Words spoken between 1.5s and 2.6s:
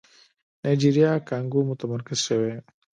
متمرکز شوی.